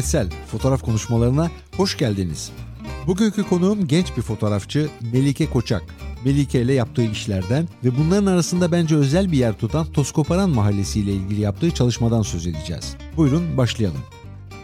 [0.00, 2.52] Hikmetsel fotoğraf konuşmalarına hoş geldiniz.
[3.06, 5.82] Bugünkü konuğum genç bir fotoğrafçı Melike Koçak.
[6.24, 11.12] Melike ile yaptığı işlerden ve bunların arasında bence özel bir yer tutan Toskoparan Mahallesi ile
[11.12, 12.96] ilgili yaptığı çalışmadan söz edeceğiz.
[13.16, 14.00] Buyurun başlayalım.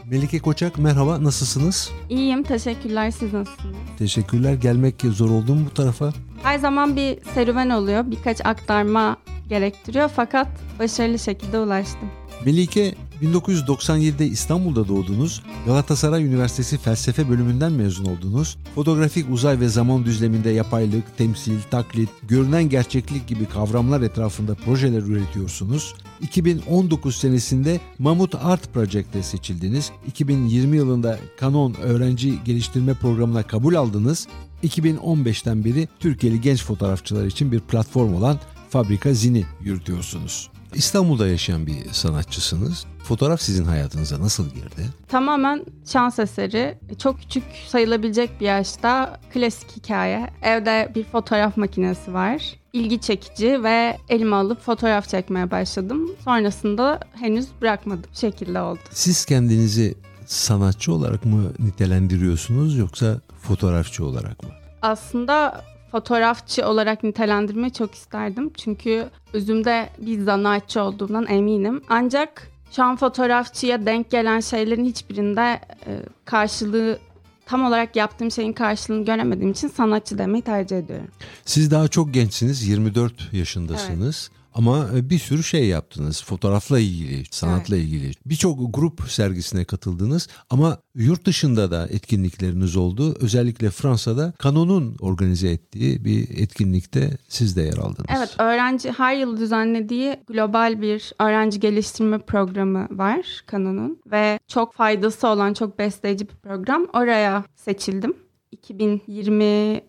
[0.04, 1.90] Melike Koçak merhaba nasılsınız?
[2.08, 3.76] İyiyim teşekkürler siz nasılsınız?
[3.98, 6.12] Teşekkürler gelmek zor oldu mu bu tarafa?
[6.42, 9.16] Her zaman bir serüven oluyor birkaç aktarma
[9.48, 12.10] gerektiriyor fakat başarılı şekilde ulaştım.
[12.44, 20.50] Melike 1997'de İstanbul'da doğdunuz, Galatasaray Üniversitesi Felsefe bölümünden mezun oldunuz, fotoğrafik uzay ve zaman düzleminde
[20.50, 25.94] yapaylık, temsil, taklit, görünen gerçeklik gibi kavramlar etrafında projeler üretiyorsunuz.
[26.20, 29.90] 2019 senesinde Mamut Art Project'te seçildiniz.
[30.06, 34.28] 2020 yılında Canon Öğrenci Geliştirme Programı'na kabul aldınız.
[34.64, 38.38] 2015'ten beri Türkiye'li genç fotoğrafçılar için bir platform olan
[38.70, 40.50] Fabrika Zini yürütüyorsunuz.
[40.74, 42.84] İstanbul'da yaşayan bir sanatçısınız.
[43.04, 44.86] Fotoğraf sizin hayatınıza nasıl girdi?
[45.08, 46.78] Tamamen şans eseri.
[46.98, 50.30] Çok küçük sayılabilecek bir yaşta klasik hikaye.
[50.42, 52.42] Evde bir fotoğraf makinesi var.
[52.72, 56.10] İlgi çekici ve elime alıp fotoğraf çekmeye başladım.
[56.24, 58.10] Sonrasında henüz bırakmadım.
[58.14, 58.80] Bu şekilde oldu.
[58.90, 59.94] Siz kendinizi
[60.26, 64.48] sanatçı olarak mı nitelendiriyorsunuz yoksa fotoğrafçı olarak mı?
[64.82, 68.50] Aslında fotoğrafçı olarak nitelendirmeyi çok isterdim.
[68.56, 71.82] Çünkü özümde bir zanaatçı olduğumdan eminim.
[71.88, 76.98] Ancak şu an fotoğrafçıya denk gelen şeylerin hiçbirinde e, karşılığı
[77.46, 81.08] tam olarak yaptığım şeyin karşılığını göremediğim için sanatçı demeyi tercih ediyorum.
[81.44, 84.30] Siz daha çok gençsiniz, 24 yaşındasınız.
[84.32, 84.45] Evet.
[84.56, 86.24] Ama e, bir sürü şey yaptınız.
[86.24, 87.86] Fotoğrafla ilgili, sanatla evet.
[87.86, 88.12] ilgili.
[88.26, 93.16] Birçok grup sergisine katıldınız ama yurt dışında da etkinlikleriniz oldu.
[93.20, 98.10] Özellikle Fransa'da Canon'un organize ettiği bir etkinlikte siz de yer aldınız.
[98.16, 105.28] Evet, öğrenci her yıl düzenlediği global bir öğrenci geliştirme programı var Canon'un ve çok faydası
[105.28, 106.86] olan, çok besleyici bir program.
[106.94, 108.16] Oraya seçildim.
[108.52, 109.80] 2020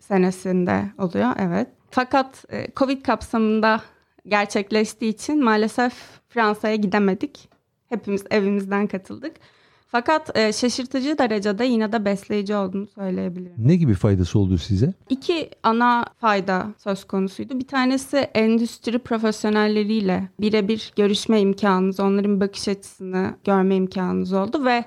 [0.00, 1.68] senesinde oluyor, evet.
[1.90, 3.80] Fakat e, Covid kapsamında
[4.26, 5.94] gerçekleştiği için maalesef
[6.28, 7.48] Fransa'ya gidemedik.
[7.88, 9.36] Hepimiz evimizden katıldık.
[9.92, 13.54] Fakat e, şaşırtıcı derecede yine de besleyici olduğunu söyleyebilirim.
[13.58, 14.92] Ne gibi faydası oldu size?
[15.10, 17.58] İki ana fayda söz konusuydu.
[17.58, 24.84] Bir tanesi endüstri profesyonelleriyle birebir görüşme imkanınız, onların bakış açısını görme imkanınız oldu ve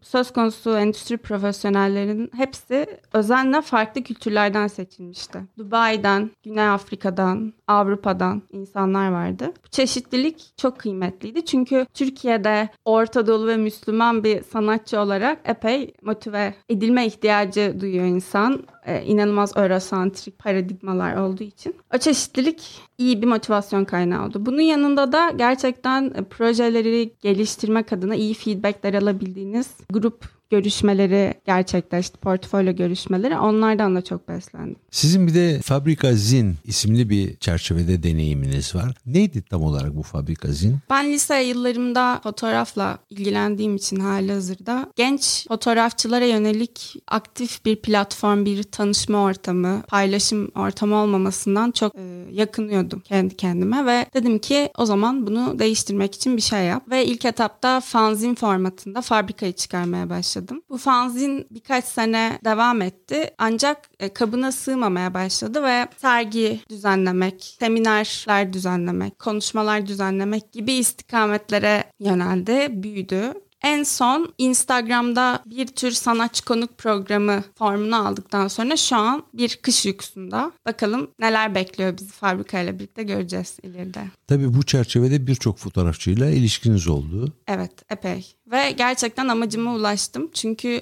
[0.00, 5.38] söz konusu endüstri profesyonellerinin hepsi özenle farklı kültürlerden seçilmişti.
[5.58, 9.52] Dubai'den, Güney Afrika'dan, Avrupa'dan insanlar vardı.
[9.66, 11.44] Bu çeşitlilik çok kıymetliydi.
[11.44, 18.64] Çünkü Türkiye'de Orta Doğu ve Müslüman bir sanatçı olarak epey motive edilme ihtiyacı duyuyor insan.
[18.88, 21.74] Ee, inanılmaz Eurosantrik paradigmalar olduğu için.
[21.94, 24.46] O çeşitlilik iyi bir motivasyon kaynağı oldu.
[24.46, 33.38] Bunun yanında da gerçekten projeleri geliştirmek adına iyi feedbackler alabildiğiniz grup görüşmeleri gerçekleşti, portfolyo görüşmeleri.
[33.38, 34.76] Onlardan da çok beslendim.
[34.90, 38.94] Sizin bir de Fabrika Zin isimli bir çerçevede deneyiminiz var.
[39.06, 40.78] Neydi tam olarak bu Fabrika Zin?
[40.90, 48.62] Ben lise yıllarımda fotoğrafla ilgilendiğim için hali hazırda genç fotoğrafçılara yönelik aktif bir platform, bir
[48.62, 52.00] tanışma ortamı, paylaşım ortamı olmamasından çok e,
[52.32, 56.82] yakınıyordum kendi kendime ve dedim ki o zaman bunu değiştirmek için bir şey yap.
[56.90, 60.62] Ve ilk etapta fanzin formatında fabrikayı çıkarmaya başladım başladım.
[60.68, 68.52] Bu fanzin birkaç sene devam etti ancak e, kabına sığmamaya başladı ve sergi düzenlemek, seminerler
[68.52, 73.32] düzenlemek, konuşmalar düzenlemek gibi istikametlere yöneldi, büyüdü.
[73.62, 79.86] En son Instagram'da bir tür sanatçı konuk programı formunu aldıktan sonra şu an bir kış
[79.86, 80.52] uykusunda.
[80.66, 84.00] Bakalım neler bekliyor bizi fabrikayla birlikte göreceğiz ileride.
[84.26, 87.32] Tabii bu çerçevede birçok fotoğrafçıyla ilişkiniz oldu.
[87.46, 90.30] Evet epey ve gerçekten amacıma ulaştım.
[90.34, 90.80] Çünkü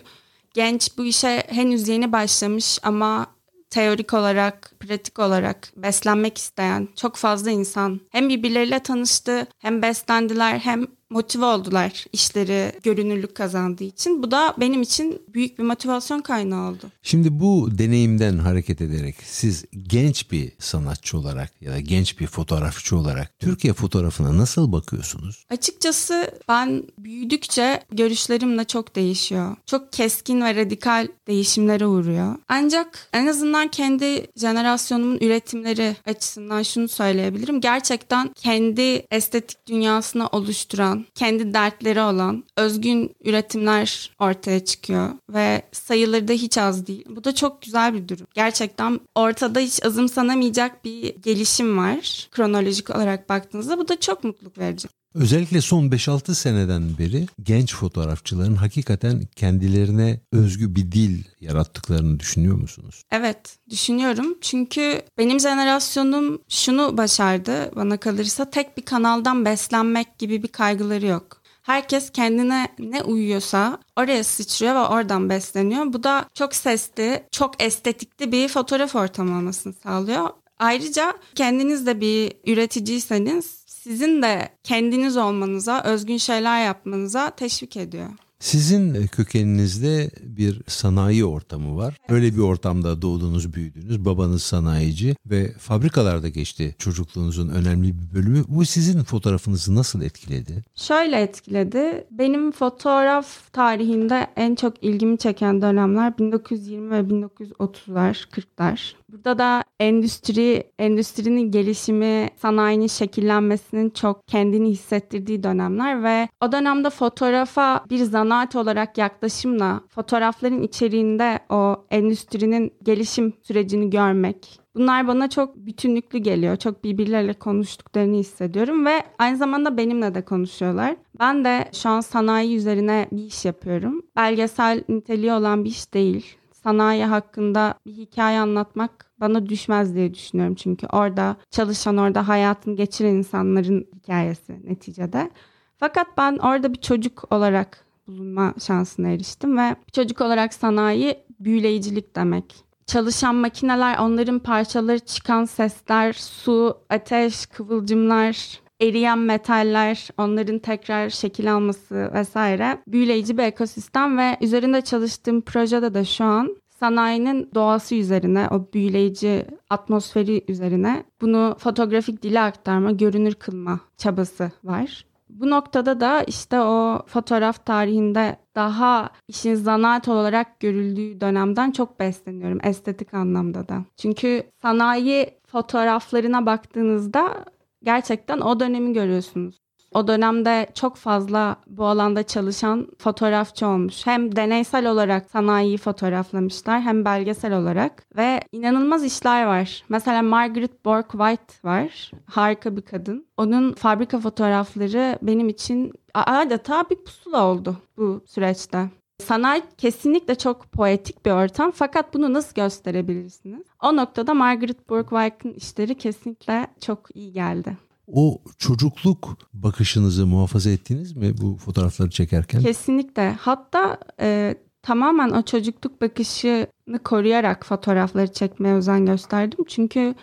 [0.54, 3.26] genç bu işe henüz yeni başlamış ama
[3.70, 10.86] teorik olarak, pratik olarak beslenmek isteyen çok fazla insan hem birbirleriyle tanıştı, hem beslendiler, hem
[11.10, 14.22] motive oldular işleri görünürlük kazandığı için.
[14.22, 16.86] Bu da benim için büyük bir motivasyon kaynağı oldu.
[17.02, 22.96] Şimdi bu deneyimden hareket ederek siz genç bir sanatçı olarak ya da genç bir fotoğrafçı
[22.96, 25.44] olarak Türkiye fotoğrafına nasıl bakıyorsunuz?
[25.50, 29.56] Açıkçası ben büyüdükçe görüşlerim de çok değişiyor.
[29.66, 32.34] Çok keskin ve radikal değişimlere uğruyor.
[32.48, 37.60] Ancak en azından kendi jenerasyonumun üretimleri açısından şunu söyleyebilirim.
[37.60, 46.28] Gerçekten kendi estetik dünyasını oluşturan olan, kendi dertleri olan özgün üretimler ortaya çıkıyor ve sayıları
[46.28, 47.04] da hiç az değil.
[47.08, 48.26] Bu da çok güzel bir durum.
[48.34, 53.78] Gerçekten ortada hiç azımsanamayacak bir gelişim var kronolojik olarak baktığınızda.
[53.78, 54.88] Bu da çok mutluluk verici.
[55.16, 63.02] Özellikle son 5-6 seneden beri genç fotoğrafçıların hakikaten kendilerine özgü bir dil yarattıklarını düşünüyor musunuz?
[63.10, 64.38] Evet, düşünüyorum.
[64.40, 71.42] Çünkü benim jenerasyonum şunu başardı bana kalırsa tek bir kanaldan beslenmek gibi bir kaygıları yok.
[71.62, 75.92] Herkes kendine ne uyuyorsa oraya sıçrıyor ve oradan besleniyor.
[75.92, 80.30] Bu da çok sesli, çok estetikli bir fotoğraf ortamı olmasını sağlıyor.
[80.58, 88.08] Ayrıca kendiniz de bir üreticiyseniz sizin de kendiniz olmanıza, özgün şeyler yapmanıza teşvik ediyor.
[88.38, 91.96] Sizin kökeninizde bir sanayi ortamı var.
[92.08, 94.04] Öyle bir ortamda doğdunuz, büyüdünüz.
[94.04, 98.44] Babanız sanayici ve fabrikalarda geçti çocukluğunuzun önemli bir bölümü.
[98.48, 100.64] Bu sizin fotoğrafınızı nasıl etkiledi?
[100.74, 102.06] Şöyle etkiledi.
[102.10, 108.94] Benim fotoğraf tarihinde en çok ilgimi çeken dönemler 1920 ve 1930'lar, 40'lar.
[109.08, 117.84] Burada da endüstri, endüstrinin gelişimi, sanayinin şekillenmesinin çok kendini hissettirdiği dönemler ve o dönemde fotoğrafa
[117.90, 126.18] bir zanaat olarak yaklaşımla fotoğrafların içeriğinde o endüstrinin gelişim sürecini görmek, Bunlar bana çok bütünlüklü
[126.18, 126.56] geliyor.
[126.56, 130.96] Çok birbirleriyle konuştuklarını hissediyorum ve aynı zamanda benimle de konuşuyorlar.
[131.20, 134.02] Ben de şu an sanayi üzerine bir iş yapıyorum.
[134.16, 136.36] Belgesel niteliği olan bir iş değil
[136.66, 140.54] sanayi hakkında bir hikaye anlatmak bana düşmez diye düşünüyorum.
[140.54, 145.30] Çünkü orada çalışan, orada hayatını geçiren insanların hikayesi neticede.
[145.76, 152.54] Fakat ben orada bir çocuk olarak bulunma şansına eriştim ve çocuk olarak sanayi büyüleyicilik demek.
[152.86, 162.11] Çalışan makineler, onların parçaları çıkan sesler, su, ateş, kıvılcımlar, eriyen metaller, onların tekrar şekil alması
[162.14, 168.73] vesaire büyüleyici bir ekosistem ve üzerinde çalıştığım projede de şu an sanayinin doğası üzerine, o
[168.75, 175.06] büyüleyici atmosferi üzerine bunu fotoğrafik dile aktarma, görünür kılma çabası var.
[175.28, 182.58] Bu noktada da işte o fotoğraf tarihinde daha işin zanaat olarak görüldüğü dönemden çok besleniyorum
[182.62, 183.84] estetik anlamda da.
[183.96, 187.44] Çünkü sanayi fotoğraflarına baktığınızda
[187.86, 189.56] gerçekten o dönemi görüyorsunuz.
[189.94, 194.06] O dönemde çok fazla bu alanda çalışan fotoğrafçı olmuş.
[194.06, 199.84] Hem deneysel olarak sanayiyi fotoğraflamışlar hem belgesel olarak ve inanılmaz işler var.
[199.88, 202.10] Mesela Margaret Borg White var.
[202.26, 203.26] Harika bir kadın.
[203.36, 208.90] Onun fabrika fotoğrafları benim için adeta bir pusula oldu bu süreçte.
[209.26, 213.66] Sanayi kesinlikle çok poetik bir ortam fakat bunu nasıl gösterebilirsiniz?
[213.82, 217.76] O noktada Margaret Bourke-White'ın işleri kesinlikle çok iyi geldi.
[218.12, 222.60] O çocukluk bakışınızı muhafaza ettiniz mi bu fotoğrafları çekerken?
[222.60, 223.32] Kesinlikle.
[223.40, 229.64] Hatta e, tamamen o çocukluk bakışını koruyarak fotoğrafları çekmeye özen gösterdim.
[229.68, 230.14] Çünkü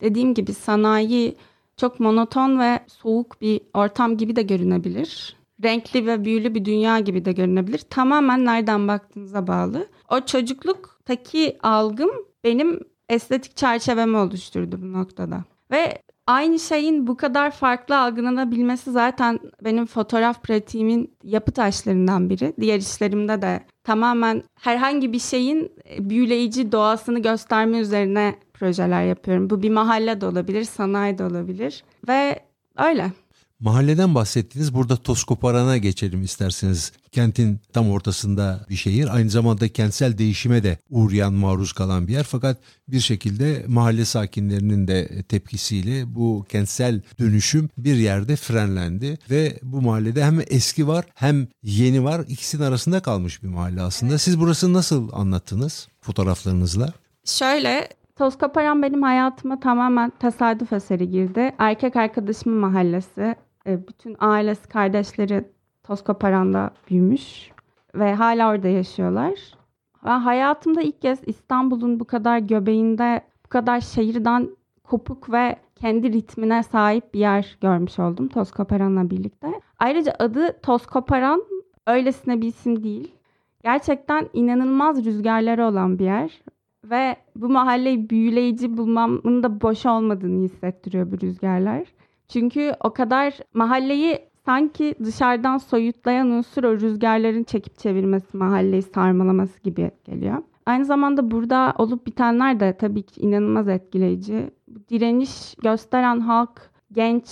[0.00, 1.36] dediğim gibi sanayi
[1.76, 7.24] çok monoton ve soğuk bir ortam gibi de görünebilir renkli ve büyülü bir dünya gibi
[7.24, 7.78] de görünebilir.
[7.78, 9.86] Tamamen nereden baktığınıza bağlı.
[10.10, 12.10] O çocukluktaki algım
[12.44, 15.44] benim estetik çerçevemi oluşturdu bu noktada.
[15.70, 22.52] Ve aynı şeyin bu kadar farklı algılanabilmesi zaten benim fotoğraf pratiğimin yapı taşlarından biri.
[22.60, 29.50] Diğer işlerimde de tamamen herhangi bir şeyin büyüleyici doğasını gösterme üzerine projeler yapıyorum.
[29.50, 32.40] Bu bir mahalle de olabilir, sanayi de olabilir ve
[32.78, 33.12] öyle.
[33.62, 34.74] Mahalleden bahsettiniz.
[34.74, 36.92] Burada Toskoparan'a geçelim isterseniz.
[37.12, 39.16] Kentin tam ortasında bir şehir.
[39.16, 42.22] Aynı zamanda kentsel değişime de uğrayan, maruz kalan bir yer.
[42.22, 49.18] Fakat bir şekilde mahalle sakinlerinin de tepkisiyle bu kentsel dönüşüm bir yerde frenlendi.
[49.30, 52.24] Ve bu mahallede hem eski var hem yeni var.
[52.28, 54.18] İkisinin arasında kalmış bir mahalle aslında.
[54.18, 56.92] Siz burasını nasıl anlattınız fotoğraflarınızla?
[57.24, 61.54] Şöyle Toskoparan benim hayatıma tamamen tesadüf eseri girdi.
[61.58, 63.36] Erkek arkadaşımın mahallesi.
[63.66, 65.44] E, bütün ailesi, kardeşleri
[65.82, 67.50] Toskoparan'da büyümüş
[67.94, 69.32] ve hala orada yaşıyorlar.
[70.04, 74.48] Ben hayatımda ilk kez İstanbul'un bu kadar göbeğinde, bu kadar şehirden
[74.84, 79.60] kopuk ve kendi ritmine sahip bir yer görmüş oldum Toskoparan'la birlikte.
[79.78, 81.42] Ayrıca adı Toskoparan
[81.86, 83.14] öylesine bir isim değil.
[83.62, 86.42] Gerçekten inanılmaz rüzgarları olan bir yer.
[86.84, 91.84] Ve bu mahalleyi büyüleyici bulmamın da boş olmadığını hissettiriyor bu rüzgarlar.
[92.32, 99.90] Çünkü o kadar mahalleyi sanki dışarıdan soyutlayan unsur o rüzgarların çekip çevirmesi, mahalleyi sarmalaması gibi
[100.04, 100.42] geliyor.
[100.66, 104.50] Aynı zamanda burada olup bitenler de tabii ki inanılmaz etkileyici.
[104.90, 107.26] Direniş gösteren halk genç,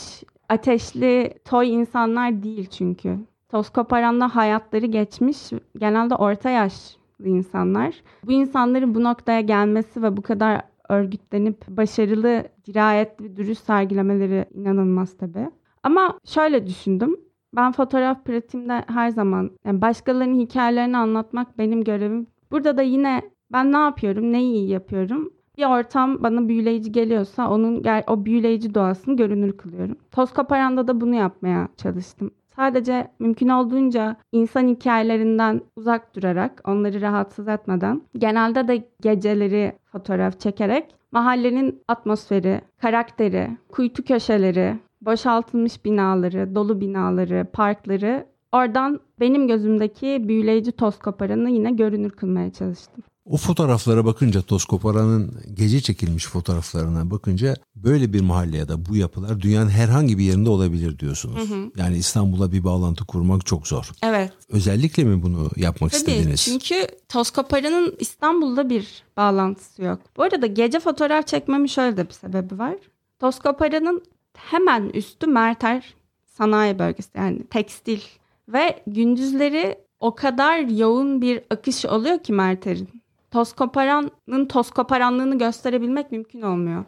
[0.49, 3.19] ateşli, toy insanlar değil çünkü.
[3.49, 5.39] Toz koparanla hayatları geçmiş,
[5.79, 8.03] genelde orta yaşlı insanlar.
[8.27, 10.61] Bu insanların bu noktaya gelmesi ve bu kadar
[10.91, 15.51] örgütlenip başarılı, dirayetli duruş sergilemeleri inanılmaz tabii.
[15.83, 17.17] Ama şöyle düşündüm.
[17.57, 22.27] Ben fotoğraf pratiğimde her zaman yani başkalarının hikayelerini anlatmak benim görevim.
[22.51, 25.33] Burada da yine ben ne yapıyorum, neyi iyi yapıyorum?
[25.59, 29.97] Bir ortam bana büyüleyici geliyorsa onun o büyüleyici doğasını görünür kılıyorum.
[30.11, 32.31] Toz Kaparan'da da bunu yapmaya çalıştım.
[32.61, 40.95] Sadece mümkün olduğunca insan hikayelerinden uzak durarak, onları rahatsız etmeden, genelde de geceleri fotoğraf çekerek
[41.13, 50.99] mahallenin atmosferi, karakteri, kuytu köşeleri, boşaltılmış binaları, dolu binaları, parkları oradan benim gözümdeki büyüleyici toz
[50.99, 53.05] koparanı yine görünür kılmaya çalıştım.
[53.31, 58.97] O fotoğraflara bakınca toz koparanın gece çekilmiş fotoğraflarına bakınca böyle bir mahalle ya da bu
[58.97, 61.51] yapılar dünyanın herhangi bir yerinde olabilir diyorsunuz.
[61.51, 61.71] Hı hı.
[61.77, 63.91] Yani İstanbul'a bir bağlantı kurmak çok zor.
[64.03, 64.33] Evet.
[64.49, 66.41] Özellikle mi bunu yapmak Tabii, istediniz?
[66.41, 69.99] Çünkü toz koparanın İstanbul'da bir bağlantısı yok.
[70.17, 72.77] Bu arada gece fotoğraf çekmemin şöyle de bir sebebi var.
[73.19, 74.03] Toz koparanın
[74.37, 75.95] hemen üstü Merter
[76.25, 78.01] sanayi bölgesi yani tekstil
[78.49, 83.00] ve gündüzleri o kadar yoğun bir akış oluyor ki Merter'in
[83.31, 86.85] toz koparanın toz koparanlığını gösterebilmek mümkün olmuyor.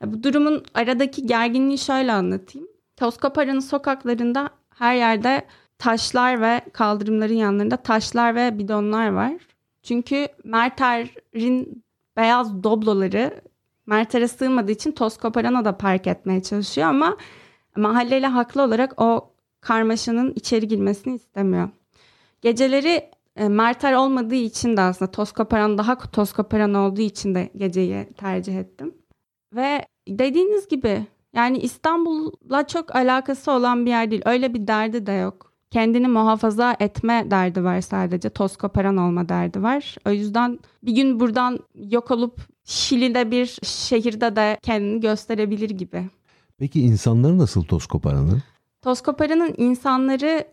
[0.00, 2.68] Ya bu durumun aradaki gerginliği şöyle anlatayım.
[2.96, 5.46] Toz koparanın sokaklarında her yerde
[5.78, 9.32] taşlar ve kaldırımların yanlarında taşlar ve bidonlar var.
[9.82, 11.84] Çünkü Merter'in
[12.16, 13.40] beyaz dobloları
[13.86, 17.16] Merter'e sığmadığı için toz koparana da park etmeye çalışıyor ama
[17.76, 21.68] mahalleyle haklı olarak o karmaşanın içeri girmesini istemiyor.
[22.40, 27.50] Geceleri e, Mertel olmadığı için de aslında toz koparan daha toz koparan olduğu için de
[27.56, 28.94] geceyi tercih ettim.
[29.54, 34.22] Ve dediğiniz gibi yani İstanbul'la çok alakası olan bir yer değil.
[34.24, 35.52] Öyle bir derdi de yok.
[35.70, 38.30] Kendini muhafaza etme derdi var sadece.
[38.30, 39.96] Toz koparan olma derdi var.
[40.06, 46.08] O yüzden bir gün buradan yok olup Şili'de bir şehirde de kendini gösterebilir gibi.
[46.58, 48.42] Peki insanları nasıl toz koparanın?
[48.82, 50.44] Toz koparanın insanları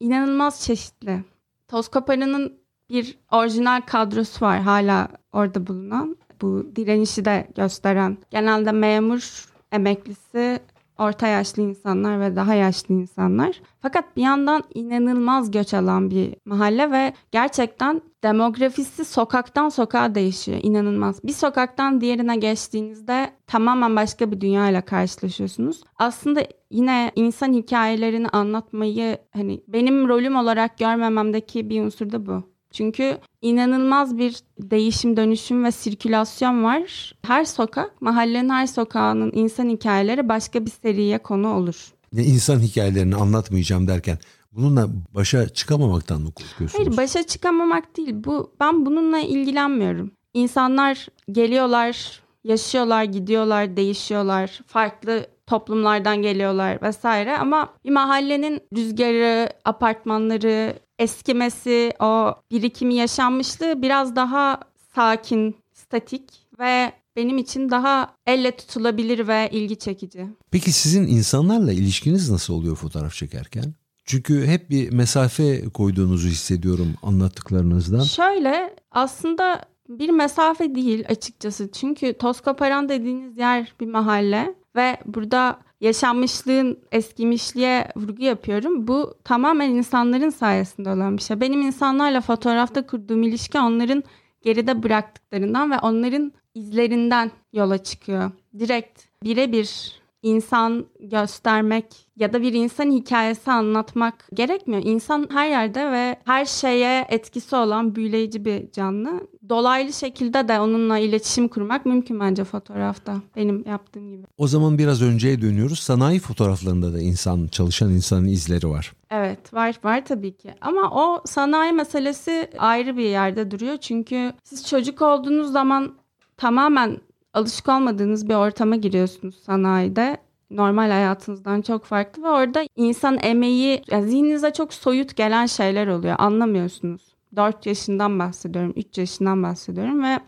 [0.00, 1.24] inanılmaz çeşitli.
[1.68, 2.60] Toz Koparan'ın
[2.90, 6.16] bir orijinal kadrosu var hala orada bulunan.
[6.40, 8.18] Bu direnişi de gösteren.
[8.30, 10.60] Genelde memur, emeklisi,
[10.98, 13.60] orta yaşlı insanlar ve daha yaşlı insanlar.
[13.82, 20.58] Fakat bir yandan inanılmaz göç alan bir mahalle ve gerçekten demografisi sokaktan sokağa değişiyor.
[20.62, 21.24] İnanılmaz.
[21.24, 25.82] Bir sokaktan diğerine geçtiğinizde tamamen başka bir dünyayla karşılaşıyorsunuz.
[25.96, 26.40] Aslında
[26.70, 32.57] yine insan hikayelerini anlatmayı hani benim rolüm olarak görmememdeki bir unsur da bu.
[32.72, 37.14] Çünkü inanılmaz bir değişim, dönüşüm ve sirkülasyon var.
[37.26, 41.92] Her sokak, mahallenin her sokağının insan hikayeleri başka bir seriye konu olur.
[42.12, 44.18] Ne insan hikayelerini anlatmayacağım derken
[44.52, 46.86] bununla başa çıkamamaktan mı korkuyorsunuz?
[46.86, 48.14] Hayır, başa çıkamamak değil.
[48.14, 50.10] Bu ben bununla ilgilenmiyorum.
[50.34, 54.60] İnsanlar geliyorlar, yaşıyorlar, gidiyorlar, değişiyorlar.
[54.66, 64.60] Farklı toplumlardan geliyorlar vesaire ama bir mahallenin rüzgarı, apartmanları, eskimesi, o birikimi yaşanmışlığı biraz daha
[64.94, 66.24] sakin, statik
[66.58, 70.26] ve benim için daha elle tutulabilir ve ilgi çekici.
[70.50, 73.74] Peki sizin insanlarla ilişkiniz nasıl oluyor fotoğraf çekerken?
[74.04, 78.02] Çünkü hep bir mesafe koyduğunuzu hissediyorum anlattıklarınızdan.
[78.02, 81.70] Şöyle aslında bir mesafe değil açıkçası.
[81.72, 88.88] Çünkü Toskaparan dediğiniz yer bir mahalle ve burada yaşanmışlığın eskimişliğe vurgu yapıyorum.
[88.88, 91.40] Bu tamamen insanların sayesinde olan bir şey.
[91.40, 94.04] Benim insanlarla fotoğrafta kurduğum ilişki onların
[94.42, 98.30] geride bıraktıklarından ve onların izlerinden yola çıkıyor.
[98.58, 104.82] Direkt birebir insan göstermek ya da bir insan hikayesi anlatmak gerekmiyor.
[104.84, 109.28] İnsan her yerde ve her şeye etkisi olan büyüleyici bir canlı.
[109.48, 114.26] Dolaylı şekilde de onunla iletişim kurmak mümkün bence fotoğrafta benim yaptığım gibi.
[114.38, 115.78] O zaman biraz önceye dönüyoruz.
[115.78, 118.92] Sanayi fotoğraflarında da insan, çalışan insanın izleri var.
[119.10, 123.76] Evet var var tabii ki ama o sanayi meselesi ayrı bir yerde duruyor.
[123.76, 125.94] Çünkü siz çocuk olduğunuz zaman
[126.36, 126.98] tamamen
[127.32, 130.16] alışık olmadığınız bir ortama giriyorsunuz sanayide.
[130.50, 136.16] Normal hayatınızdan çok farklı ve orada insan emeği, yani zihninize çok soyut gelen şeyler oluyor.
[136.18, 137.02] Anlamıyorsunuz.
[137.36, 140.18] 4 yaşından bahsediyorum, 3 yaşından bahsediyorum ve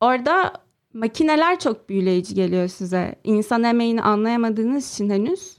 [0.00, 0.52] orada
[0.94, 3.14] makineler çok büyüleyici geliyor size.
[3.24, 5.56] İnsan emeğini anlayamadığınız için henüz.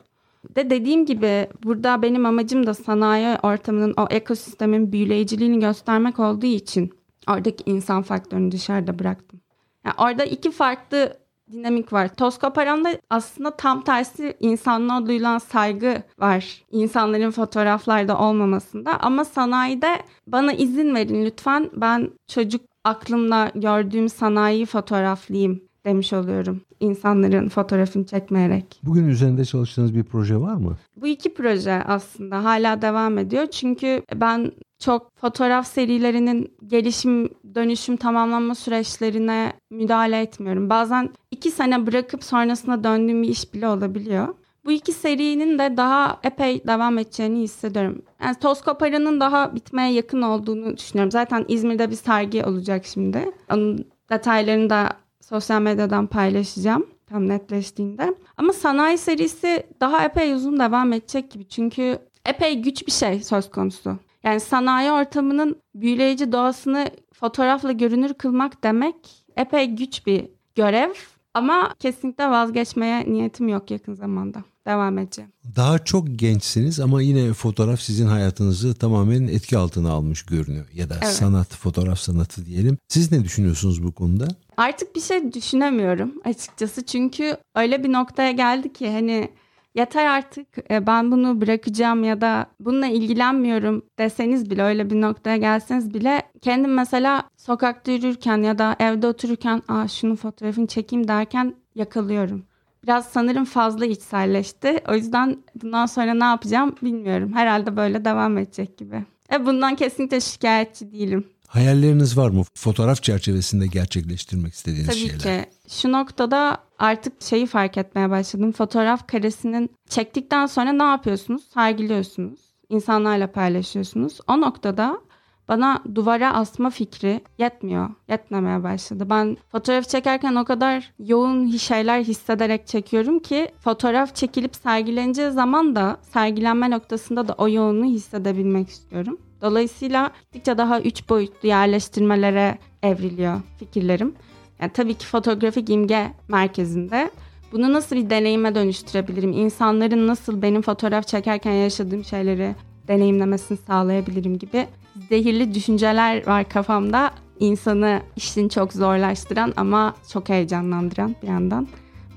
[0.56, 6.90] De dediğim gibi burada benim amacım da sanayi ortamının o ekosistemin büyüleyiciliğini göstermek olduğu için
[7.30, 9.42] oradaki insan faktörünü dışarıda bıraktım.
[9.88, 11.14] Yani orada iki farklı
[11.52, 12.16] dinamik var.
[12.16, 16.66] Toz Koparan'da aslında tam tersi insanlığa duyulan saygı var.
[16.72, 25.67] İnsanların fotoğraflarda olmamasında ama sanayide bana izin verin lütfen ben çocuk aklımla gördüğüm sanayi fotoğraflayayım
[25.88, 26.62] demiş oluyorum.
[26.80, 28.80] İnsanların fotoğrafını çekmeyerek.
[28.84, 30.78] Bugün üzerinde çalıştığınız bir proje var mı?
[30.96, 33.48] Bu iki proje aslında hala devam ediyor.
[33.48, 40.70] Çünkü ben çok fotoğraf serilerinin gelişim, dönüşüm, tamamlanma süreçlerine müdahale etmiyorum.
[40.70, 44.28] Bazen iki sene bırakıp sonrasında döndüğüm bir iş bile olabiliyor.
[44.66, 48.02] Bu iki serinin de daha epey devam edeceğini hissediyorum.
[48.24, 51.12] Yani Toz Koparı'nın daha bitmeye yakın olduğunu düşünüyorum.
[51.12, 53.32] Zaten İzmir'de bir sergi olacak şimdi.
[53.54, 54.90] Onun detaylarını da
[55.30, 58.16] sosyal medyadan paylaşacağım tam netleştiğinde.
[58.38, 61.48] Ama sanayi serisi daha epey uzun devam edecek gibi.
[61.48, 63.98] Çünkü epey güç bir şey söz konusu.
[64.24, 68.96] Yani sanayi ortamının büyüleyici doğasını fotoğrafla görünür kılmak demek
[69.38, 70.94] epey güç bir görev.
[71.34, 74.44] Ama kesinlikle vazgeçmeye niyetim yok yakın zamanda.
[74.68, 75.32] Devam edeceğim.
[75.56, 80.66] Daha çok gençsiniz ama yine fotoğraf sizin hayatınızı tamamen etki altına almış görünüyor.
[80.74, 81.14] Ya da evet.
[81.14, 82.78] sanat, fotoğraf sanatı diyelim.
[82.88, 84.28] Siz ne düşünüyorsunuz bu konuda?
[84.58, 86.86] Artık bir şey düşünemiyorum açıkçası.
[86.86, 89.32] Çünkü öyle bir noktaya geldi ki hani
[89.76, 95.38] yeter artık e, ben bunu bırakacağım ya da bununla ilgilenmiyorum deseniz bile öyle bir noktaya
[95.38, 101.56] gelseniz bile kendim mesela sokakta yürürken ya da evde otururken aa şunun fotoğrafını çekeyim derken
[101.76, 102.46] yakalıyorum.
[102.84, 104.82] Biraz sanırım fazla içselleşti.
[104.90, 107.34] O yüzden bundan sonra ne yapacağım bilmiyorum.
[107.34, 109.06] Herhalde böyle devam edecek gibi.
[109.34, 111.28] E bundan kesinlikle şikayetçi değilim.
[111.48, 112.44] Hayalleriniz var mı?
[112.56, 115.20] Fotoğraf çerçevesinde gerçekleştirmek istediğiniz Tabii şeyler.
[115.20, 115.50] Tabii ki.
[115.70, 118.52] Şu noktada artık şeyi fark etmeye başladım.
[118.52, 121.44] Fotoğraf karesinin çektikten sonra ne yapıyorsunuz?
[121.54, 122.40] Sergiliyorsunuz.
[122.70, 124.20] İnsanlarla paylaşıyorsunuz.
[124.28, 125.02] O noktada
[125.48, 127.90] bana duvara asma fikri yetmiyor.
[128.10, 129.08] Yetmemeye başladı.
[129.10, 135.98] Ben fotoğraf çekerken o kadar yoğun şeyler hissederek çekiyorum ki fotoğraf çekilip sergileneceği zaman da
[136.14, 139.18] sergilenme noktasında da o yoğunluğu hissedebilmek istiyorum.
[139.42, 144.14] Dolayısıyla gittikçe daha üç boyutlu yerleştirmelere evriliyor fikirlerim.
[144.62, 147.12] Yani tabii ki fotoğrafik imge merkezinde.
[147.52, 149.34] Bunu nasıl bir deneyime dönüştürebilirim?
[149.34, 152.56] İnsanların nasıl benim fotoğraf çekerken yaşadığım şeyleri
[152.88, 154.68] deneyimlemesini sağlayabilirim gibi
[155.10, 157.12] zehirli düşünceler var kafamda.
[157.40, 161.68] İnsanı işini çok zorlaştıran ama çok heyecanlandıran bir yandan.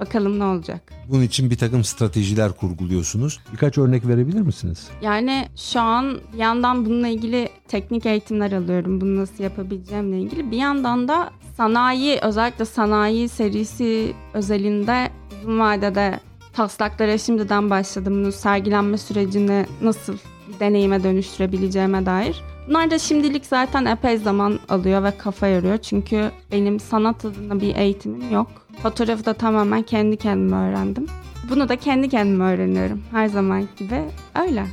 [0.01, 0.93] Bakalım ne olacak.
[1.09, 3.41] Bunun için bir takım stratejiler kurguluyorsunuz.
[3.53, 4.89] Birkaç örnek verebilir misiniz?
[5.03, 9.01] Yani şu an bir yandan bununla ilgili teknik eğitimler alıyorum.
[9.01, 10.51] Bunu nasıl yapabileceğimle ilgili.
[10.51, 15.11] Bir yandan da sanayi özellikle sanayi serisi özelinde
[15.43, 16.21] uzun vadede
[16.53, 18.15] taslaklara şimdiden başladım.
[18.15, 20.17] Bunu sergilenme sürecini nasıl
[20.55, 22.43] bir deneyime dönüştürebileceğime dair.
[22.69, 25.79] Bunlar da şimdilik zaten epey zaman alıyor ve kafa yoruyor.
[25.79, 28.51] Çünkü benim sanat adına bir eğitimim yok.
[28.83, 31.07] Fotoğrafı da tamamen kendi kendime öğrendim.
[31.51, 34.03] Bunu da kendi kendime öğreniyorum her zaman gibi.
[34.43, 34.67] Öyle.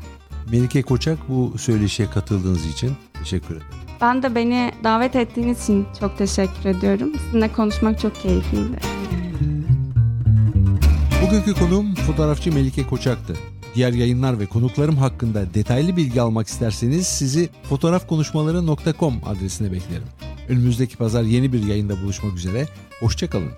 [0.51, 3.67] Melike Koçak bu söyleşiye katıldığınız için teşekkür ederim.
[4.01, 7.11] Ben de beni davet ettiğiniz için çok teşekkür ediyorum.
[7.25, 8.79] Sizinle konuşmak çok keyifliydi.
[11.25, 13.33] Bugünkü konuğum fotoğrafçı Melike Koçak'tı.
[13.77, 20.07] Diğer yayınlar ve konuklarım hakkında detaylı bilgi almak isterseniz sizi fotoğrafkonuşmaları.com adresine beklerim.
[20.49, 22.67] Önümüzdeki pazar yeni bir yayında buluşmak üzere.
[22.99, 23.51] Hoşçakalın.